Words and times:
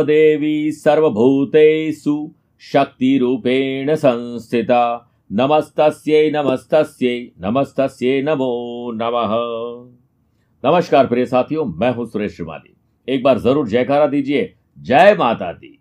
देवी 0.00 0.72
सर्वभूतेषु 0.72 2.30
शक्तिरूपेण 2.62 3.94
संस्थिता। 3.94 5.08
नमस्तस्यै 5.30 6.30
नमस्तस्यै 6.30 7.30
नमस्तस्यै 7.42 8.22
नमो 8.22 8.50
नमः। 8.92 9.32
नमस्कार 10.64 11.06
प्रिय 11.06 11.26
साथियों, 11.26 11.64
मैं 11.64 11.94
हूँ 11.94 12.06
सुरेश 12.06 12.34
श्रीमाली। 12.36 12.74
एक 13.08 13.22
बार 13.22 13.38
ज़रूर 13.38 13.68
जयकारा 13.68 14.06
दीजिए। 14.06 14.54
जय 14.78 15.16
माता 15.18 15.52
दी 15.52 15.78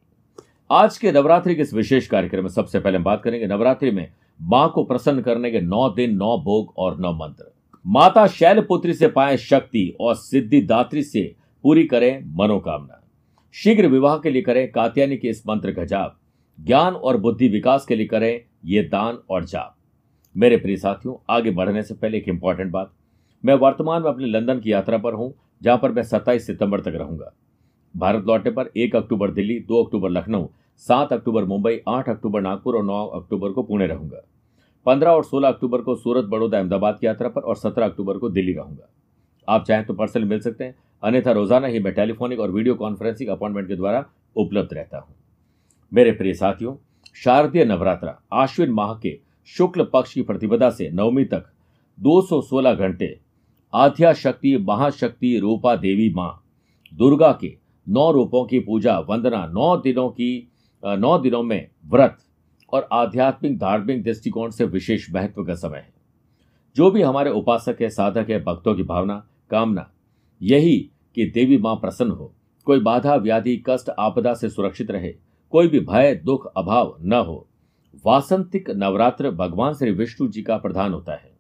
आज 0.70 0.98
के 0.98 1.12
नवरात्रि 1.12 1.56
के 1.56 1.62
इस 1.62 1.74
विशेष 1.74 2.08
कार्यक्रम 2.08 2.42
में 2.42 2.50
सबसे 2.50 2.80
पहले 2.80 2.98
हम 2.98 3.04
बात 3.04 3.22
करेंगे 3.24 3.48
नवरात्रि 3.48 3.92
में 3.92 4.08
माँ 4.40 4.72
को 4.76 4.84
प्रसन्न 4.84 5.22
करने 5.22 5.52
के 5.52 5.62
नौ 5.62 5.90
दिन, 5.90 6.16
नौ 6.16 6.38
भोग 6.38 6.74
और 6.78 6.98
नौ 7.00 7.12
मंत्र। 7.14 7.52
माता 7.86 8.26
शैलपुत्री 8.28 8.94
से 8.94 9.08
पाए 9.08 9.38
शक्ति 9.38 9.98
और 10.02 10.16
सिद्धिदात्री 10.16 11.04
से 11.04 11.36
पूरी 11.64 11.84
करें 11.84 12.24
मनोकामना। 12.38 13.01
शीघ्र 13.54 13.88
विवाह 13.88 14.18
के 14.18 14.30
लिए 14.30 14.42
करें 14.42 14.72
कात्यानी 14.72 15.18
के 15.18 15.28
इस 15.28 15.48
मंत्र 15.48 15.72
का 15.72 15.86
जाप। 15.86 16.18
ज्ञान 16.60 16.94
और 16.94 17.18
बुद्धि 17.18 17.48
विकास 17.48 17.86
के 17.86 17.96
लिए 17.96 18.06
करें 18.06 18.42
ये 18.66 18.84
दान 18.84 19.20
और 19.30 19.46
जाप। 19.46 19.76
मेरे 20.38 20.58
प्रिय 20.58 20.78
साथियों, 20.78 21.16
आगे 21.30 21.52
बढ़ने 21.52 21.84
से 21.84 21.94
पहले 21.94 22.18
एक 22.18 22.28
इंपॉर्टेंट 22.28 22.72
बात। 22.72 22.94
मैं 23.46 23.54
वर्तमान 23.54 24.02
में 24.02 24.10
अपने 24.10 24.26
लंदन 24.26 24.60
की 24.60 24.74
यात्रा 24.74 24.98
पर 24.98 25.14
हूँ, 25.14 25.34
जहाँ 25.64 25.78
पर 25.78 25.92
मैं 25.92 26.04
27 26.04 26.48
सितंबर 26.48 26.82
तक 26.82 26.94
रहूँगा। 26.96 27.34
भारत 27.98 28.26
लौटने 28.26 28.52
पर 28.52 28.70
एक 28.78 28.96
अक्टूबर 28.96 29.32
दिल्ली, 29.32 29.60
दो 29.60 29.84
अक्टूबर 29.84 30.10
लखनऊ, 30.10 30.48
सात 30.78 31.14
अक्टूबर 31.14 31.46
मुंबई, 31.46 31.82
आठ 31.90 32.10
अक्टूबर 32.10 32.42
नागपुर 32.42 32.76
और 32.76 32.84
नौ 32.84 33.06
अक्टूबर 33.06 33.52
को 33.52 33.64
पुणे 33.64 33.88
रहूँगा। 33.88 34.22
15 34.86 35.10
और 35.10 35.24
16 35.24 35.48
अक्टूबर 35.48 35.82
को 35.82 35.96
सूरत, 35.96 36.26
बड़ौदा, 36.26 36.58
अहमदाबाद 36.58 36.98
की 37.02 37.08
यात्रा 37.08 37.30
पर 37.30 37.42
और 37.42 37.56
17 37.56 37.86
अक्टूबर 37.86 38.18
को 38.18 38.30
दिल्ली 38.30 38.54
रहूँगा। 38.54 38.90
आप 39.48 39.66
चाहें 39.66 39.86
तो 39.86 39.94
पर्सनल 39.94 40.26
मिल 40.26 40.40
सकते 40.40 40.64
हैं। 40.64 40.76
अन्यथा 41.04 41.32
रोज़ाना 41.32 41.68
ही 41.68 41.80
मैं 41.80 41.94
टेलीफोनिक 41.94 42.40
और 42.40 42.52
वीडियो 42.52 42.76
कॉन्फ्रेंसिंग 42.76 43.30
अपॉइंटमेंट 43.30 43.68
के 43.68 43.76
द्वारा 43.76 44.04
उपलब्ध 44.36 44.74
रहता 44.74 44.98
हूँ। 44.98 45.16
मेरे 45.92 46.12
प्रिय 46.12 46.34
साथियों, 46.34 46.76
शारदीय 47.16 47.66
नवरात्रा 47.66 48.20
आश्विन 48.34 48.72
माह 48.72 48.94
के 48.96 49.18
शुक्ल 49.50 49.84
पक्ष 49.84 50.14
की 50.14 50.22
प्रतिपदा 50.22 50.70
से 50.70 50.90
नवमी 50.92 51.24
तक 51.26 51.46
216 51.98 52.74
घंटे 52.74 53.18
आध्या 53.74 54.14
शक्ति 54.14 54.58
महाशक्ति, 54.58 55.38
रूपा 55.40 55.76
देवी 55.76 56.10
माँ, 56.14 56.44
दुर्गा 56.94 57.32
के 57.42 57.56
नौ 57.88 58.12
रूपों 58.12 58.46
की 58.46 58.60
पूजा, 58.60 59.00
वंदना 59.00 59.46
नौ 59.46 59.76
दिनों 59.78 60.10
की 60.10 60.48
नौ 60.84 61.18
दिनों 61.18 61.42
में 61.44 61.68
व्रत 61.86 62.18
और 62.74 62.88
आध्यात्मिक, 62.92 63.58
धार्मिक 63.58 64.04
दृष्टिकोण 64.04 64.50
से 64.50 64.66
विशेष 64.66 65.08
महत्व 65.14 65.44
का 65.44 65.56
समय 65.56 65.78
है। 65.78 65.94
जो 66.76 66.90
भी 66.92 67.02
हमारे 67.02 67.32
उपासक 67.32 67.82
है, 67.82 67.90
साधक 67.90 68.30
है, 68.30 68.44
भक्तों 68.44 68.76
की 68.76 68.84
भावना, 68.84 69.16
कामना 69.52 69.90
यही 70.42 70.90
कि 71.16 71.26
देवी 71.26 71.58
माँ 71.58 71.76
प्रसन्न 71.76 72.12
हो, 72.12 72.34
कोई 72.66 72.80
बाधा, 72.80 73.16
व्याधि, 73.16 73.64
कष्ट, 73.70 73.90
आपदा 74.00 74.34
से 74.34 74.50
सुरक्षित 74.50 74.92
रहे, 74.92 75.14
कोई 75.52 75.68
भी 75.68 75.80
भय, 75.80 76.16
दुख, 76.16 76.54
अभाव 76.58 76.98
न 77.02 77.14
हो। 77.14 77.48
वासंतिक 78.06 78.70
नवरात्र 78.70 79.32
भगवान 79.32 79.74
श्री 79.74 79.92
विष्णु 79.92 80.28
जी 80.28 80.42
का 80.42 80.58
प्रधान 80.58 80.94
होता 80.94 81.14
है। 81.14 81.32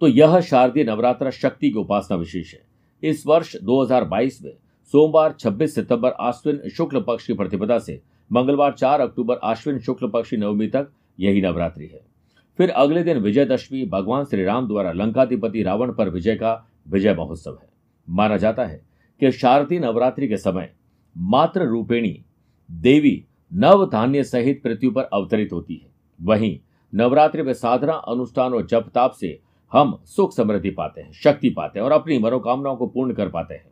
तो 0.00 0.06
यह 0.06 0.40
शारदीय 0.40 0.84
नवरात्र 0.84 1.30
शक्ति 1.30 1.70
की 1.70 1.78
उपासना 1.78 2.16
विशेष 2.16 2.54
है। 2.54 2.62
इस 3.02 3.26
वर्ष 3.26 3.56
2022 3.62 4.42
में 4.44 4.52
सोमवार 4.92 5.32
26 5.32 5.74
सितंबर, 5.74 6.10
आश्विन 6.10 6.68
शुक्ल 6.68 7.00
पक्ष 7.00 7.26
की 7.26 7.34
प्रतिपदा 7.34 7.78
से 7.78 8.02
मंगलवार 8.32 8.72
4 8.72 9.00
अक्टूबर, 9.00 9.36
आश्विन 9.36 9.78
शुक्ल 9.78 10.08
पक्ष 10.08 10.30
की 10.30 10.36
नवमी 10.36 10.66
तक 10.66 10.90
यही 11.20 11.40
नवरात्रि 11.40 11.86
है। 11.86 12.00
फिर 12.58 12.70
अगले 12.70 13.02
दिन 13.02 13.18
विजयदशमी, 13.18 13.86
भगवान 13.86 14.24
श्री 14.24 14.44
राम 14.44 14.68
द्वारा 14.68 14.92
लंकाधिपति 14.92 15.62
रावण 15.62 15.92
पर 15.92 16.08
विजय 16.08 16.34
का 16.34 16.68
विजय 16.88 17.14
महोत्सव 17.14 17.58
है। 17.62 17.71
माना 18.12 18.36
जाता 18.36 18.64
है 18.64 18.80
कि 19.20 19.30
शारदीय 19.32 19.78
नवरात्रि 19.78 20.28
के 20.28 20.36
समय 20.36 20.72
मात्र 21.16 21.66
रूपेणी 21.66 22.24
देवी 22.70 23.24
नव 23.52 23.84
धान्य 23.90 24.24
सहित 24.24 24.62
पृथ्वी 24.62 24.90
पर 24.90 25.02
अवतरित 25.02 25.52
होती 25.52 25.74
है। 25.74 25.90
वहीं 26.20 26.58
नवरात्रि 26.94 27.42
में 27.42 27.52
साधना, 27.52 27.92
अनुष्ठान 27.92 28.54
और 28.54 28.66
जप 28.66 28.90
ताप 28.94 29.12
से 29.12 29.38
हम 29.72 29.98
सुख 30.04 30.34
समृद्धि 30.34 30.70
पाते 30.70 31.00
हैं, 31.00 31.12
शक्ति 31.12 31.50
पाते 31.50 31.78
हैं 31.78 31.84
और 31.84 31.92
अपनी 31.92 32.18
मनोकामनाओं 32.18 32.76
को 32.76 32.86
पूर्ण 32.86 33.14
कर 33.14 33.28
पाते 33.28 33.54
हैं। 33.54 33.70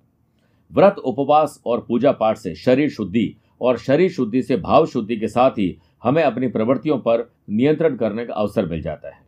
व्रत, 0.73 0.99
उपवास 0.99 1.63
और 1.67 1.85
पूजा 1.89 2.13
पाठ 2.13 2.37
से 2.37 2.55
शरीर 2.55 2.91
शुद्धि 2.91 3.37
और 3.61 3.79
शरीर 3.79 4.11
शुद्धि 4.11 4.43
से 4.43 4.57
भाव 4.57 4.87
शुद्धि 4.87 5.17
के 5.17 5.29
साथ 5.29 5.51
ही 5.51 5.79
हमें 6.03 6.23
अपनी 6.23 6.49
प्रवृत्तियों 6.49 6.99
पर 6.99 7.33
नियंत्रण 7.51 7.97
करने 7.97 8.27
का 8.27 8.35
अवसर 8.35 8.67
मिल 8.67 8.83
जाता 8.83 9.09
है। 9.09 9.21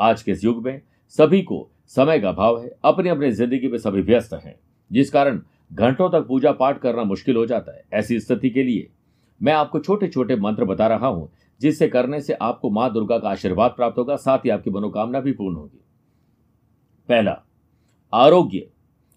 आज 0.00 0.22
के 0.22 0.32
इस 0.32 0.44
युग 0.44 0.64
में 0.64 0.80
सभी 1.08 1.42
को 1.42 1.68
समय 1.96 2.18
का 2.20 2.28
अभाव 2.28 2.60
है 2.62 2.70
अपनी 2.84 3.08
अपनी 3.08 3.30
ज़िंदगी 3.30 3.68
में 3.68 3.78
सभी 3.78 4.00
व्यस्त 4.02 4.34
हैं 4.34 4.54
जिस 4.90 5.10
कारण 5.10 5.40
घंटों 5.72 6.08
तक 6.10 6.26
पूजा 6.28 6.52
पाठ 6.52 6.78
करना 6.80 7.04
मुश्किल 7.04 7.36
हो 7.36 7.44
जाता 7.46 7.76
है 7.76 7.84
ऐसी 7.92 8.18
स्थिति 8.20 8.50
के 8.50 8.62
लिए। 8.62 8.88
मैं 9.40 9.52
आपको 9.52 9.78
छोटे 9.80 10.08
छोटे 10.08 10.36
मंत्र 10.36 10.64
बता 10.64 10.86
रहा 10.86 11.06
हूँ 11.06 11.30
जिससे 11.60 11.88
करने 11.88 12.20
से 12.20 12.32
आपको 12.34 12.70
माँ 12.70 12.92
दुर्गा 12.92 13.18
का 13.18 13.28
आशीर्वाद 13.28 13.70
प्राप्त 13.70 13.98
होगा 13.98 14.16
साथ 14.18 14.38
ही 14.38 14.50
आपकी 14.50 14.70
मनोकामना 14.70 15.20
भी 15.20 15.32
पूर्ण 15.32 15.56
होगी। 15.56 15.80
पहला 17.08 17.40
आरोग्य। 18.12 18.66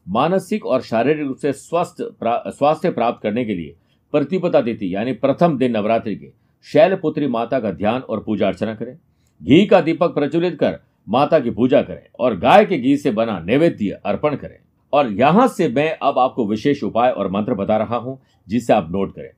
मानसिक 0.07 0.65
और 0.65 0.81
शारीरिक 0.81 1.27
रूप 1.27 1.37
से 1.37 1.51
स्वस्थ 1.53 2.01
प्रा, 2.19 2.43
स्वास्थ्य 2.47 2.91
प्राप्त 2.91 3.21
करने 3.23 3.45
के 3.45 3.55
लिए 3.55 3.75
प्रतिपदा 4.13 4.61
तिथि 4.61 4.93
यानी 4.95 5.13
प्रथम 5.15 5.57
दिन 5.57 5.71
नवरात्रि 5.71 6.15
के 6.15 6.31
शैलपुत्री 6.67 7.27
माता 7.27 7.59
का 7.59 7.71
ध्यान 7.71 8.01
और 8.01 8.23
पूजा 8.23 8.47
अर्चना 8.47 8.73
करें। 8.75 8.95
घी 9.41 9.65
का 9.65 9.81
दीपक 9.81 10.13
प्रज्वलित 10.15 10.57
कर 10.59 10.79
माता 11.07 11.39
की 11.39 11.51
पूजा 11.51 11.81
करें 11.81 12.07
और 12.19 12.37
गाय 12.37 12.65
के 12.65 12.77
घी 12.77 12.97
से 12.97 13.11
बना 13.11 13.39
नैवेद्य 13.39 13.99
अर्पण 14.05 14.35
करें। 14.35 14.57
और 14.93 15.11
यहाँ 15.11 15.47
से 15.47 15.67
मैं 15.69 15.97
अब 16.01 16.19
आपको 16.19 16.45
विशेष 16.47 16.83
उपाय 16.83 17.11
और 17.11 17.31
मंत्र 17.31 17.53
बता 17.53 17.77
रहा 17.77 17.95
हूँ, 17.95 18.19
जिसे 18.47 18.73
आप 18.73 18.91
नोट 18.91 19.15
करें। 19.15 19.29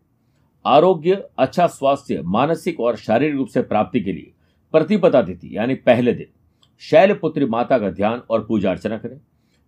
आरोग्य 0.66 1.24
अच्छा 1.38 1.68
स्वास्थ्य, 1.68 2.22
मानसिक 2.22 2.80
और 2.80 2.96
शारीरिक 2.96 3.36
रूप 3.36 3.48
से 3.48 3.62
प्राप्ति 3.62 4.02
के 4.02 4.14
लिए 4.14 4.32
प्रतिपदा 4.74 5.22
तिथि, 5.22 5.58
यानी 5.58 5.76
पहले 5.76 6.14
दिन। 6.14 6.28
शैलपुत्री 6.80 7.46
माता 7.46 7.78
का 7.78 7.90
ध्यान 7.90 8.22
और 8.30 8.46
पूजा 8.46 8.72
अर्चना 8.72 8.98
करें। 8.98 9.18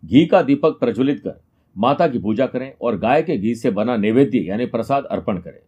घी 0.05 0.25
का 0.25 0.41
दीपक 0.41 0.79
प्रज्वलित 0.79 1.19
कर 1.19 1.39
माता 1.77 2.07
की 2.07 2.19
पूजा 2.19 2.45
करें 2.45 2.73
और 2.81 2.97
गाय 2.97 3.21
के 3.23 3.37
घी 3.37 3.55
से 3.55 3.71
बना 3.71 3.97
नैवेद्य, 3.97 4.39
यानी 4.39 4.65
प्रसाद 4.65 5.05
अर्पण 5.05 5.37
करें। 5.37 5.59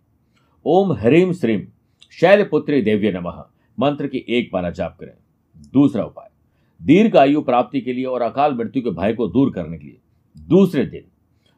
ओम 0.65 0.93
ह्रीम 0.93 1.33
श्रीम 1.33 1.67
शैलपुत्री 2.11 2.81
देव्य 2.81 3.11
नमः। 3.11 3.43
मंत्र 3.79 4.07
की 4.07 4.25
एक 4.29 4.49
माला 4.53 4.69
जाप 4.69 4.97
करें। 4.99 5.13
दूसरा 5.73 6.03
उपाय, 6.03 6.29
दीर्घ 6.81 7.15
आयु 7.17 7.41
प्राप्ति 7.41 7.81
के 7.81 7.93
लिए 7.93 8.05
और 8.05 8.21
अकाल 8.21 8.55
मृत्यु 8.55 8.81
के 8.81 8.89
भय 8.91 9.13
को 9.13 9.27
दूर 9.27 9.51
करने 9.53 9.77
के 9.77 9.85
लिए, 9.85 9.97
दूसरे 10.35 10.85
दिन 10.85 11.05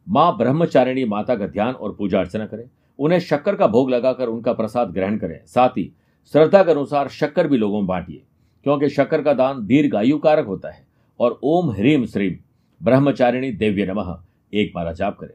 माँ 0.07 0.35
ब्रह्मचारिणी 0.37 1.05
माता 1.05 1.35
का 1.35 1.47
ध्यान 1.47 1.73
और 1.73 1.95
पूजा 1.95 2.19
अर्चना 2.19 2.45
करें। 2.45 2.63
उन्हें 2.99 3.19
शक्कर 3.19 3.55
का 3.55 3.67
भोग 3.67 3.89
लगाकर 3.89 4.27
उनका 4.27 4.53
प्रसाद 4.53 4.91
ग्रहण 4.91 5.17
करें। 5.17 5.39
साथ 5.45 5.69
ही 5.69 5.91
श्रद्धा 6.33 6.63
के 6.63 6.71
अनुसार 6.71 7.07
शक्कर 7.07 7.47
भी 7.47 7.57
लोगों 7.57 7.77
में 7.77 7.87
बांटिए, 7.87 8.21
क्योंकि 8.65 8.89
शक्कर 8.89 9.21
का 9.21 9.33
दान 9.33 9.65
दीर्घ 9.65 9.95
आयु 9.95 10.17
कारक 10.17 10.45
होता 10.45 10.71
है। 10.71 10.87
और 11.19 11.39
ओम 11.43 11.69
ह्रीम 11.71 12.05
श्रीम 12.05 12.35
ब्रह्मचारिणी 12.81 13.51
देव्य 13.51 13.85
नमः, 13.85 14.15
एक 14.53 14.71
माला 14.75 14.91
जाप 14.91 15.17
करें। 15.19 15.33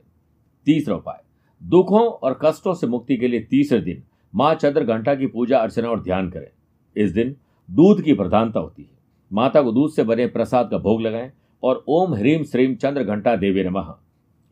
तीसरा 0.67 0.95
उपाय, 0.97 1.21
दुखों 1.63 2.03
और 2.03 2.39
कष्टों 2.43 2.75
से 2.75 2.87
मुक्ति 2.87 3.17
के 3.17 3.29
लिए 3.29 3.41
तीसरे 3.41 3.81
दिन 3.81 4.03
माँ 4.35 4.55
चंद्र 4.55 4.85
घंटा 4.85 5.15
की 5.15 5.27
पूजा 5.27 5.59
अर्चना 5.59 5.89
और 5.89 6.03
ध्यान 6.03 6.31
करें। 6.31 6.49
इस 6.97 7.13
दिन 7.13 7.35
दूध 7.71 8.03
की 8.03 8.15
प्रधानता 8.15 8.61
होती 8.61 8.83
है। 8.83 8.99
माता 9.33 9.63
को 9.63 9.73
दूध 9.73 9.91
से 9.91 10.03
बने 10.03 10.27
प्रसाद 10.27 10.71
का 10.71 10.79
भोग 10.79 11.01
लगाएँ 11.01 11.33
और 11.63 11.85
ओम 11.89 12.15
ह्रीम 12.15 12.45
श्रीम 12.45 12.75
चंद्र 12.75 13.05
घंटा 13.05 13.37
देवी 13.37 13.65
नमः। 13.65 13.95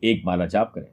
एक 0.03 0.21
माला 0.25 0.45
जाप 0.45 0.73
करें। 0.73 0.87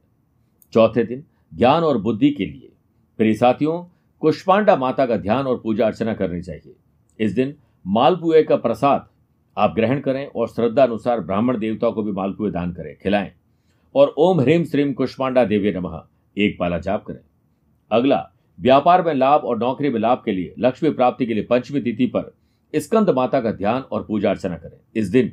चौथे 0.73 1.03
दिन, 1.03 1.23
ज्ञान 1.53 1.83
और 1.83 1.97
बुद्धि 1.97 2.31
के 2.31 2.45
लिए। 2.45 2.71
प्रिय 3.17 3.33
साथियों 3.33 3.85
कुष्पांडा 4.19 4.75
माता 4.75 5.05
का 5.05 5.17
ध्यान 5.17 5.47
और 5.47 5.59
पूजा 5.63 5.85
अर्चना 5.85 6.13
करनी 6.13 6.41
चाहिए। 6.41 6.75
इस 7.19 7.31
दिन 7.31 7.55
मालपुए 7.87 8.43
का 8.43 8.55
प्रसाद 8.55 9.09
आप 9.57 9.75
ग्रहण 9.75 9.99
करें 9.99 10.27
और 10.27 10.47
श्रद्धा 10.47 10.83
अनुसार 10.83 11.19
ब्राह्मण 11.19 11.57
देवताओं 11.57 11.91
को 11.91 12.03
भी 12.03 12.11
मालपुए 12.11 12.51
दान 12.51 12.71
करें, 12.73 12.97
खिलाएँ। 13.03 13.31
और 13.95 14.13
ओम 14.17 14.39
ह्रीम 14.39 14.63
श्रीम 14.63 14.93
कुष्पांडा 14.93 15.45
देवी 15.45 15.71
नमः। 15.71 16.03
एक 16.37 16.57
माला 16.61 16.77
जाप 16.79 17.05
करें। 17.05 17.19
अगला 17.91 18.30
व्यापार 18.59 19.03
में 19.03 19.13
लाभ 19.13 19.41
और 19.41 19.59
नौकरी 19.59 19.89
में 19.89 19.99
लाभ 19.99 20.21
के 20.25 20.31
लिए, 20.31 20.53
लक्ष्मी 20.59 20.89
प्राप्ति 20.89 21.25
के 21.25 21.33
लिए 21.33 21.43
पंचमी 21.43 21.81
तिथि 21.81 22.05
पर 22.05 22.35
स्कंद 22.75 23.09
माता 23.09 23.41
का 23.41 23.51
ध्यान 23.51 23.81
और 23.81 24.03
पूजा 24.03 24.29
अर्चना 24.29 24.57
करें। 24.57 24.77
इस 24.95 25.07
दिन 25.07 25.31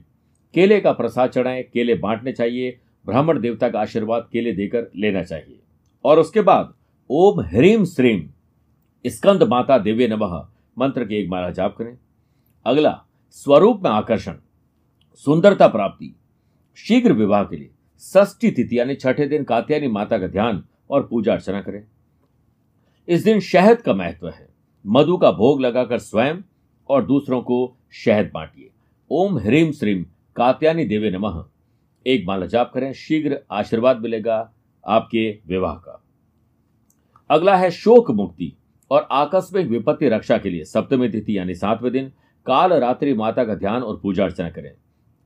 केले 0.55 0.81
का 0.81 0.93
प्रसाद 0.93 1.31
चढ़ाएँ, 1.31 1.63
केले 1.63 1.95
बांटने 1.95 2.33
चाहिए, 2.33 2.79
ब्राह्मण 3.07 3.41
देवता 3.41 3.69
का 3.69 3.81
आशीर्वाद 3.81 4.29
केले 4.33 4.53
देकर 4.53 4.91
लेना 4.97 5.23
चाहिए। 5.23 5.59
और 6.05 6.19
उसके 6.19 6.41
बाद, 6.41 6.75
ओम 7.11 7.41
ह्रीम 7.41 7.85
श्रीम 7.85 8.31
स्कंद 9.07 9.43
माता 9.43 9.79
देवी 9.79 10.09
नमः, 10.09 10.47
मंत्र 10.79 11.05
की 11.05 11.17
एक 11.17 11.29
माला 11.29 11.51
जाप 11.51 11.77
करें। 11.77 11.99
अगला, 12.67 13.05
स्वरूप 13.31 13.81
में 13.83 13.91
आकर्षण, 13.91 14.35
सुंदरता 15.15 15.69
प्राप्ति, 15.69 16.17
शीघ्र 16.77 17.13
विवाह 17.13 17.45
के 17.45 17.57
लिए, 17.57 17.71
षष्ठी 18.01 18.51
तिथि 18.51 18.79
यानी 18.79 18.95
छठे 18.95 19.27
दिन 19.27 19.45
कात्यायनी 19.45 19.89
माता 19.89 20.19
का 20.19 20.27
ध्यान 20.27 20.65
और 20.91 21.07
पूजा 21.07 21.33
अर्चना 21.33 21.63
करें। 21.63 21.85
इस 23.09 23.23
दिन 23.25 23.39
शहद 23.41 23.81
का 23.83 23.93
महत्व 23.95 24.29
है। 24.29 24.49
मधु 24.87 25.17
का 25.17 25.31
भोग 25.33 25.61
लगाकर 25.61 25.99
स्वयं 25.99 26.37
और 26.89 27.05
दूसरों 27.07 27.41
को 27.43 27.77
शहद 28.05 28.31
बांटिए। 28.35 28.71
ओम 29.11 29.39
ह्रीम 29.39 29.71
श्रीम 29.73 30.05
कात्यानी 30.37 30.85
देवे 30.85 31.11
नमः। 31.11 31.45
एक 32.07 32.25
माला 32.27 32.47
जाप 32.47 32.71
करें, 32.75 32.93
शीघ्र 32.93 33.39
आशीर्वाद 33.51 34.01
मिलेगा 34.01 34.53
आपके 34.87 35.31
विवाह 35.47 35.75
का। 35.75 36.03
अगला 37.31 37.57
है 37.57 37.71
शोक 37.71 38.11
मुक्ति 38.11 38.53
और 38.91 39.09
आकस्मिक 39.11 39.67
विपत्ति 39.67 40.09
रक्षा 40.09 40.39
के 40.39 40.51
लिए 40.51 40.65
सप्तमी 40.65 41.09
तिथि 41.09 41.39
यानी 41.39 41.55
सातवें 41.55 41.93
दिन 41.93 42.13
काल 42.47 42.73
रात्रि 42.73 43.15
माता 43.15 43.45
का 43.45 43.55
ध्यान 43.55 43.83
और 43.83 44.01
पूजा 44.03 44.25
अर्चना 44.25 44.51
करें। 44.51 44.73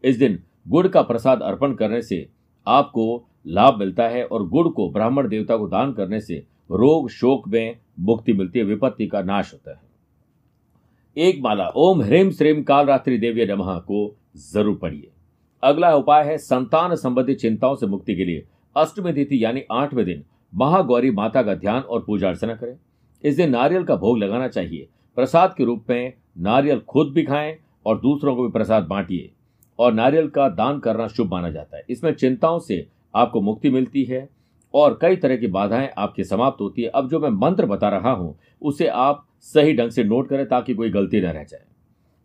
इस 0.05 0.19
दिन 0.19 0.43
गुड़ 0.69 0.87
का 0.89 1.03
प्रसाद 1.03 1.43
अर्पण 1.43 1.75
करने 1.75 2.03
से 2.03 2.29
आपको 2.67 3.25
लाभ 3.47 3.79
मिलता 3.79 4.09
है 4.09 4.25
और 4.25 4.49
गुड़ 4.49 4.69
को 4.69 4.91
ब्राह्मण 4.91 5.29
देवता 5.29 5.57
को 5.57 5.69
दान 5.69 5.93
करने 5.93 6.21
से 6.21 6.45
रोग, 6.73 7.09
शोक 7.11 7.49
में 7.49 7.77
मुक्ति 8.01 8.33
मिलती 8.33 8.59
है, 8.59 8.65
विपत्ति 8.65 9.07
का 9.07 9.23
नाश 9.23 9.53
होता 9.53 9.71
है। 9.71 9.81
एक 11.17 11.41
माला, 11.43 11.67
ओम 11.67 12.03
ह्रीम 12.03 12.31
श्रीम 12.31 12.63
काल 12.63 12.87
रात्रि 12.87 13.19
देवी 13.19 13.47
नमः 13.47 13.79
को 13.81 14.15
ज़रूर 14.53 14.77
पढ़िए। 14.77 15.09
अगला 15.63 15.95
उपाय 15.97 16.25
है 16.25 16.37
संतान 16.39 16.95
संबंधी 16.97 17.35
चिंताओं 17.35 17.75
से 17.77 17.87
मुक्ति 17.87 18.15
के 18.15 18.25
लिए 18.25 18.45
अष्टमी 18.77 19.13
तिथि 19.13 19.45
यानी 19.45 19.63
आठवें 19.73 20.05
दिन 20.05 20.25
महागौरी 20.53 21.11
माता 21.11 21.43
का 21.43 21.55
ध्यान 21.55 21.83
और 21.83 22.05
पूजा 22.07 22.29
अर्चना 22.29 22.55
करें। 22.55 22.77
इस 23.25 23.37
दिन 23.37 23.51
नारियल 23.51 23.85
का 23.85 23.97
भोग 23.97 24.19
लगाना 24.19 24.49
चाहिए। 24.49 24.89
प्रसाद 25.17 25.55
के 25.55 25.65
रूप 25.65 25.85
में 25.91 26.13
नारियल 26.39 26.81
खुद 26.81 27.13
भी 27.13 27.23
खाएँ 27.23 27.57
और 27.87 27.99
दूसरों 28.01 28.35
को 28.37 28.43
भी 28.43 28.51
प्रसाद 28.53 28.85
बांटिए 28.85 29.31
और 29.79 29.93
नारियल 29.93 30.29
का 30.29 30.49
दान 30.49 30.79
करना 30.81 31.07
शुभ 31.09 31.31
माना 31.31 31.51
जाता 31.51 31.77
है। 31.77 31.85
इसमें 31.91 32.13
चिंताओं 32.15 32.59
से 32.59 32.87
आपको 33.15 33.41
मुक्ति 33.41 33.71
मिलती 33.71 34.05
है। 34.05 34.29
और 34.75 34.99
कई 35.03 35.17
तरह 35.17 35.37
की 35.37 35.47
बाधाएँ 35.47 35.91
आपकी 35.99 36.25
समाप्त 36.25 36.61
होती 36.61 36.83
है। 36.83 36.89
अब 36.89 37.09
जो 37.09 37.21
मैं 37.21 37.31
मंत्र 37.31 37.67
बता 37.67 37.89
रहा 37.89 38.11
हूँ, 38.11 38.39
उसे 38.63 38.87
आप 38.87 39.27
सही 39.41 39.77
ढंग 39.77 39.91
से 39.91 40.05
नोट 40.05 40.29
करें 40.29 40.47
ताकि 40.49 40.75
कोई 40.75 40.91
गलती 40.91 41.21
न 41.21 41.25
रह 41.25 41.45
जाए। 41.45 41.63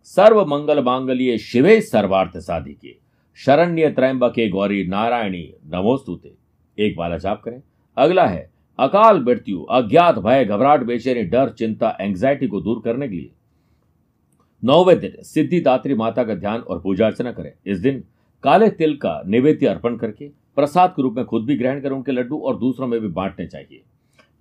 सर्व 0.04 0.46
मंगल 0.46 0.84
मांगल्य 0.84 1.38
शिवे 1.38 1.82
सर्वार्थ 1.82 2.38
साधिके। 2.38 2.96
शरण्य 3.36 3.90
त्रैंबके 3.90 4.50
गौरी 4.50 4.88
नारायणी, 4.88 5.54
नमोस्तुते। 5.66 6.32
एक 6.80 6.96
बाला 6.98 7.18
जाप 7.18 7.42
करें। 7.42 7.62
अगला 7.98 8.26
है, 8.28 8.50
अकाल 8.80 9.24
मृत्यु, 9.24 9.62
अज्ञात 9.62 10.20
भय, 10.20 10.46
घबराहट, 10.46 10.84
बेचैनी, 10.84 11.24
डर, 11.24 11.50
चिंता 11.50 11.98
एंग्जाइटी 12.02 12.48
को 12.48 12.62
दूर 12.62 12.82
करने 12.86 13.08
के 13.08 13.16
लिए। 13.16 13.32
नौवे 14.64 14.96
दिन, 14.96 15.24
सिद्धिदात्री 15.24 15.94
माता 15.94 16.24
का 16.24 16.36
ध्यान 16.36 16.60
और 16.60 16.82
पूजा 16.82 17.06
अर्चना 17.06 17.32
करें। 17.32 17.52
इस 17.66 17.80
दिन 17.80 18.04
काले 18.44 18.70
तिल 18.70 18.98
का 18.98 19.22
निवेद्य 19.28 19.68
अर्पण 19.68 19.98
करके 19.98 20.30
प्रसाद 20.58 20.90
के 20.90 21.02
रूप 21.02 21.14
में 21.14 21.26
खुद 21.26 21.44
भी 21.46 21.56
ग्रहण 21.56 21.82
करें, 21.82 21.96
उनके 21.96 22.12
लड्डू, 22.12 22.38
और 22.38 22.58
दूसरों 22.58 22.88
में 22.88 23.00
भी 23.00 23.08
बांटने 23.08 23.46
चाहिए। 23.48 23.82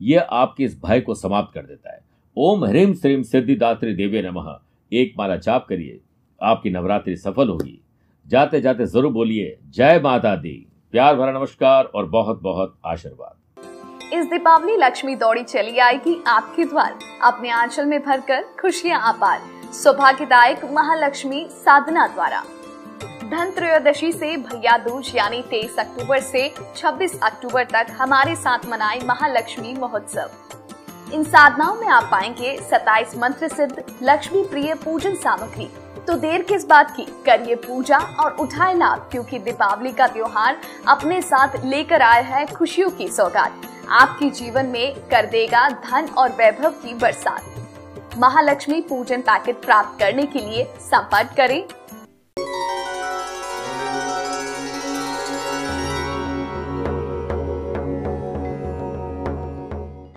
यह 0.01 0.21
आपके 0.21 0.65
इस 0.65 0.79
भय 0.85 1.01
को 1.01 1.15
समाप्त 1.15 1.55
कर 1.55 1.63
देता 1.63 1.93
है। 1.93 2.01
ओम 2.37 2.65
ह्रीम 2.65 2.95
श्रीम 2.95 3.23
सिद्धिदात्री 3.23 3.95
देवे 3.95 4.23
नमः। 4.23 4.57
एक 4.93 5.15
माला 5.19 5.37
जाप 5.37 5.67
करिए। 5.69 6.01
आपकी 6.41 6.71
नवरात्रि 6.71 7.17
सफल 7.17 7.49
होगी। 7.49 7.81
जाते 8.27 8.61
जाते 8.61 8.87
ज़रूर 8.87 9.13
बोलिए, 9.13 9.59
जय 9.67 10.01
माता 10.05 10.35
दी। 10.37 10.57
प्यार 10.93 11.15
भरा 11.17 11.33
नमस्कार 11.33 11.85
और 11.85 12.07
बहुत 12.07 12.43
बहुत 12.43 12.77
आशीर्वाद। 12.87 14.15
इस 14.15 14.27
दीपावली 14.27 14.77
लक्ष्मी 14.77 15.15
दौड़ी 15.17 15.43
चली 15.43 15.79
आएगी 15.79 16.17
आपके 16.27 16.65
द्वार। 16.65 16.99
अपने 17.25 17.51
आंचल 17.51 17.87
में 17.87 18.01
भरकर 18.03 18.43
खुशियाँ 18.61 19.01
आपार 19.05 19.41
सौभाग्यदायक 19.75 20.65
महालक्ष्मी 20.65 21.47
साधना 21.53 22.07
द्वारा। 22.07 22.43
धन 23.26 23.50
त्रयोदशी 23.50 24.12
से 24.12 24.37
भैया 24.37 24.76
दूज, 24.78 25.12
यानी 25.14 25.43
तेईस 25.43 25.76
अक्टूबर 25.78 26.20
से 26.20 26.55
26 26.76 27.19
अक्टूबर 27.23 27.64
तक 27.64 27.87
हमारे 27.90 28.37
साथ 28.37 28.58
मनाए 28.69 29.00
महालक्ष्मी 29.05 29.75
महोत्सव। 29.75 30.31
इन 31.14 31.25
साधनाओं 31.25 31.75
में 31.75 31.87
आप 31.88 32.08
पाएँगे 32.11 32.56
27 32.70 33.17
मंत्र 33.17 33.49
सिद्ध, 33.49 33.82
लक्ष्मी 34.02 34.43
प्रिय 34.43 34.75
पूजन 34.75 35.14
सामग्री। 35.14 35.69
तो 36.06 36.14
देर 36.14 36.43
किस 36.43 36.67
बात 36.67 36.90
की? 36.90 37.02
करिए 37.26 37.55
पूजा 37.55 37.99
और 37.99 38.32
उठाए 38.32 38.75
लाभ, 38.75 39.08
क्योंकि 39.11 39.38
दीपावली 39.38 39.93
का 39.93 40.06
त्योहार 40.06 40.61
अपने 40.88 41.22
साथ 41.22 41.64
लेकर 41.64 42.02
आया 42.02 42.22
है 42.22 42.46
खुशियों 42.46 42.90
की 42.90 43.08
सौगात। 43.08 43.61
आपके 43.90 44.31
जीवन 44.31 44.67
में 44.67 44.94
कर 44.94 45.26
देगा 45.26 45.69
धन 45.69 46.08
और 46.19 46.29
वैभव 46.29 46.70
की 46.70 46.94
बरसात। 46.94 48.17
महालक्ष्मी 48.19 48.81
पूजन 48.81 49.20
पैकेट 49.20 49.56
प्राप्त 49.56 49.99
करने 49.99 50.22
के 50.22 50.38
लिए 50.38 50.64
संपर्क 50.81 51.34
करें। 51.37 51.64